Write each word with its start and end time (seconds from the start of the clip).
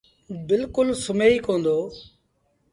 بلڪُل 0.47 0.87
سمهي 1.05 1.29
ئيٚ 1.35 1.43
ڪوندو۔ 1.45 1.77